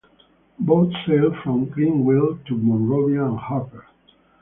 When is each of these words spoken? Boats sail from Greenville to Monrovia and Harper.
Boats 0.59 0.95
sail 1.05 1.31
from 1.43 1.65
Greenville 1.69 2.39
to 2.47 2.57
Monrovia 2.57 3.23
and 3.23 3.37
Harper. 3.37 3.85